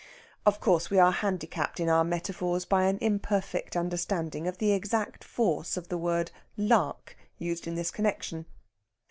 [0.47, 5.23] Of course, we are handicapped in our metaphors by an imperfect understanding of the exact
[5.23, 8.47] force of the word "lark" used in this connexion.